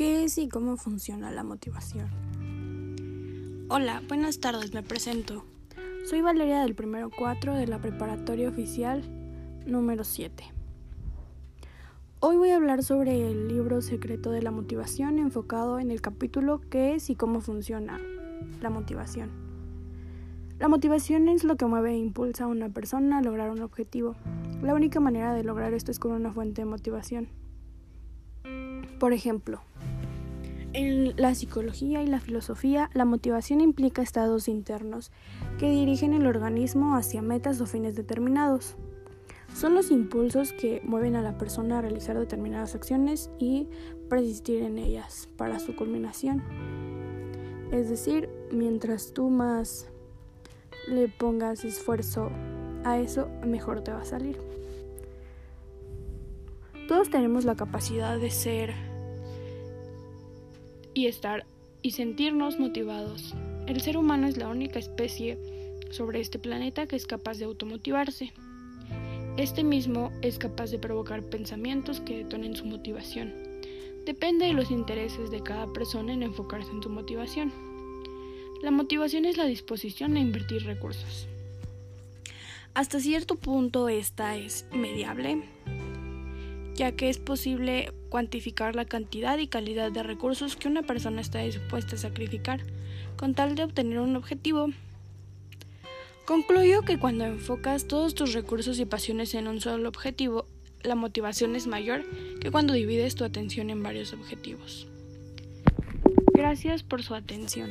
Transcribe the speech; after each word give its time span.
es 0.00 0.38
y 0.38 0.48
cómo 0.48 0.76
funciona 0.76 1.30
la 1.32 1.42
motivación? 1.42 2.08
Hola, 3.68 4.00
buenas 4.06 4.38
tardes, 4.38 4.72
me 4.72 4.82
presento. 4.84 5.44
Soy 6.08 6.20
Valeria 6.22 6.62
del 6.62 6.76
primero 6.76 7.10
4 7.10 7.54
de 7.54 7.66
la 7.66 7.80
preparatoria 7.80 8.48
oficial 8.48 9.02
número 9.66 10.04
7. 10.04 10.44
Hoy 12.20 12.36
voy 12.36 12.50
a 12.50 12.56
hablar 12.56 12.84
sobre 12.84 13.28
el 13.28 13.48
libro 13.48 13.82
secreto 13.82 14.30
de 14.30 14.42
la 14.42 14.52
motivación 14.52 15.18
enfocado 15.18 15.80
en 15.80 15.90
el 15.90 16.00
capítulo 16.00 16.60
qué 16.70 16.94
es 16.94 17.10
y 17.10 17.16
cómo 17.16 17.40
funciona 17.40 18.00
la 18.60 18.70
motivación. 18.70 19.30
La 20.60 20.68
motivación 20.68 21.28
es 21.28 21.42
lo 21.42 21.56
que 21.56 21.66
mueve 21.66 21.92
e 21.92 21.98
impulsa 21.98 22.44
a 22.44 22.48
una 22.48 22.68
persona 22.68 23.18
a 23.18 23.22
lograr 23.22 23.50
un 23.50 23.62
objetivo. 23.62 24.14
La 24.62 24.74
única 24.74 25.00
manera 25.00 25.34
de 25.34 25.42
lograr 25.42 25.72
esto 25.74 25.90
es 25.90 25.98
con 25.98 26.12
una 26.12 26.32
fuente 26.32 26.62
de 26.62 26.66
motivación. 26.66 27.28
Por 28.98 29.12
ejemplo, 29.12 29.60
en 30.72 31.14
la 31.16 31.34
psicología 31.34 32.02
y 32.02 32.06
la 32.06 32.20
filosofía, 32.20 32.90
la 32.92 33.04
motivación 33.04 33.60
implica 33.60 34.02
estados 34.02 34.48
internos 34.48 35.10
que 35.58 35.70
dirigen 35.70 36.12
el 36.12 36.26
organismo 36.26 36.96
hacia 36.96 37.22
metas 37.22 37.60
o 37.60 37.66
fines 37.66 37.94
determinados. 37.94 38.76
Son 39.54 39.74
los 39.74 39.90
impulsos 39.90 40.52
que 40.52 40.82
mueven 40.84 41.16
a 41.16 41.22
la 41.22 41.38
persona 41.38 41.78
a 41.78 41.82
realizar 41.82 42.18
determinadas 42.18 42.74
acciones 42.74 43.30
y 43.38 43.66
persistir 44.08 44.62
en 44.62 44.78
ellas 44.78 45.28
para 45.36 45.58
su 45.58 45.74
culminación. 45.74 46.42
Es 47.72 47.88
decir, 47.88 48.28
mientras 48.52 49.12
tú 49.12 49.30
más 49.30 49.88
le 50.88 51.08
pongas 51.08 51.64
esfuerzo 51.64 52.30
a 52.84 52.98
eso, 52.98 53.28
mejor 53.44 53.82
te 53.82 53.92
va 53.92 54.02
a 54.02 54.04
salir. 54.04 54.38
Todos 56.86 57.10
tenemos 57.10 57.44
la 57.44 57.56
capacidad 57.56 58.18
de 58.18 58.30
ser 58.30 58.97
y 60.98 61.06
estar 61.06 61.46
y 61.80 61.92
sentirnos 61.92 62.58
motivados. 62.58 63.32
El 63.68 63.80
ser 63.80 63.96
humano 63.96 64.26
es 64.26 64.36
la 64.36 64.48
única 64.48 64.80
especie 64.80 65.38
sobre 65.90 66.18
este 66.18 66.40
planeta 66.40 66.86
que 66.86 66.96
es 66.96 67.06
capaz 67.06 67.38
de 67.38 67.44
automotivarse. 67.44 68.32
Este 69.36 69.62
mismo 69.62 70.10
es 70.22 70.38
capaz 70.38 70.72
de 70.72 70.80
provocar 70.80 71.22
pensamientos 71.22 72.00
que 72.00 72.18
detonen 72.18 72.56
su 72.56 72.64
motivación. 72.64 73.32
Depende 74.06 74.46
de 74.46 74.54
los 74.54 74.72
intereses 74.72 75.30
de 75.30 75.40
cada 75.40 75.72
persona 75.72 76.12
en 76.12 76.24
enfocarse 76.24 76.72
en 76.72 76.82
su 76.82 76.90
motivación. 76.90 77.52
La 78.64 78.72
motivación 78.72 79.24
es 79.24 79.36
la 79.36 79.44
disposición 79.44 80.16
a 80.16 80.20
invertir 80.20 80.64
recursos. 80.64 81.28
Hasta 82.74 82.98
cierto 82.98 83.36
punto 83.36 83.88
esta 83.88 84.36
es 84.36 84.66
mediable, 84.72 85.44
ya 86.78 86.92
que 86.92 87.08
es 87.08 87.18
posible 87.18 87.92
cuantificar 88.08 88.76
la 88.76 88.84
cantidad 88.84 89.36
y 89.38 89.48
calidad 89.48 89.90
de 89.90 90.04
recursos 90.04 90.54
que 90.54 90.68
una 90.68 90.82
persona 90.82 91.20
está 91.20 91.40
dispuesta 91.40 91.96
a 91.96 91.98
sacrificar 91.98 92.60
con 93.16 93.34
tal 93.34 93.56
de 93.56 93.64
obtener 93.64 93.98
un 93.98 94.14
objetivo. 94.14 94.68
Concluyo 96.24 96.82
que 96.82 96.98
cuando 96.98 97.24
enfocas 97.24 97.88
todos 97.88 98.14
tus 98.14 98.32
recursos 98.32 98.78
y 98.78 98.84
pasiones 98.84 99.34
en 99.34 99.48
un 99.48 99.60
solo 99.60 99.88
objetivo, 99.88 100.46
la 100.84 100.94
motivación 100.94 101.56
es 101.56 101.66
mayor 101.66 102.04
que 102.40 102.52
cuando 102.52 102.74
divides 102.74 103.16
tu 103.16 103.24
atención 103.24 103.70
en 103.70 103.82
varios 103.82 104.12
objetivos. 104.12 104.86
Gracias 106.32 106.84
por 106.84 107.02
su 107.02 107.16
atención. 107.16 107.70